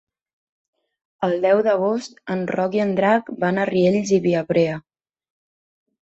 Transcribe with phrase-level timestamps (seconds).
[1.25, 4.79] El deu d'agost en Roc i en Drac van a Riells i Viabrea.